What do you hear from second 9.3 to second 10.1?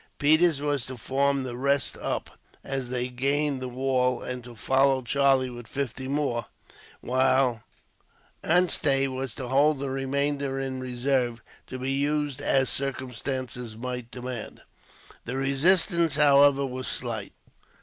to hold the